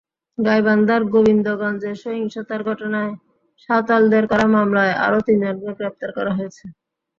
[0.37, 3.11] গাইবান্ধার গোবিন্দগঞ্জে সহিংতার ঘটনায়
[3.63, 6.63] সাঁওতালদের করা মামলায় আরও তিনজনকে গ্রেপ্তার করা হয়েছে।